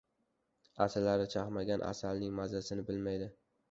[0.85, 3.35] •Asalari chaqmagan asalning mazasini bilmaydi.